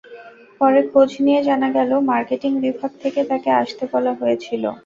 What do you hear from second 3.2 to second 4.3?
তাঁকে আসতে বলা